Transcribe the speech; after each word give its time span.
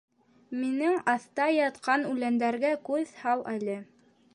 —Минең 0.61 0.97
аҫта 1.13 1.47
ятҡан 1.57 2.09
үләндәргә 2.15 2.77
күҙ 2.91 3.17
һал 3.23 3.51
әле... 3.57 3.79